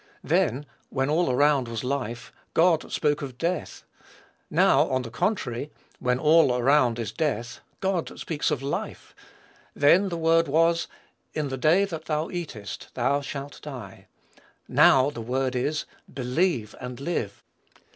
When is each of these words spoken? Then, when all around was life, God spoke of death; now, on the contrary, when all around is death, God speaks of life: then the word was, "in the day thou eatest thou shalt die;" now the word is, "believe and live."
Then, 0.23 0.65
when 0.89 1.11
all 1.11 1.29
around 1.29 1.67
was 1.67 1.83
life, 1.83 2.33
God 2.55 2.91
spoke 2.91 3.21
of 3.21 3.37
death; 3.37 3.83
now, 4.49 4.89
on 4.89 5.03
the 5.03 5.11
contrary, 5.11 5.71
when 5.99 6.17
all 6.17 6.57
around 6.57 6.97
is 6.97 7.11
death, 7.11 7.59
God 7.81 8.19
speaks 8.19 8.49
of 8.49 8.63
life: 8.63 9.13
then 9.75 10.09
the 10.09 10.17
word 10.17 10.47
was, 10.47 10.87
"in 11.35 11.49
the 11.49 11.55
day 11.57 11.85
thou 11.85 12.31
eatest 12.31 12.87
thou 12.95 13.21
shalt 13.21 13.61
die;" 13.61 14.07
now 14.67 15.11
the 15.11 15.21
word 15.21 15.55
is, 15.55 15.85
"believe 16.11 16.73
and 16.81 16.99
live." 16.99 17.43